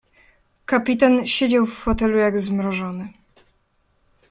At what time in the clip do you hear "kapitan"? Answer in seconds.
0.65-1.27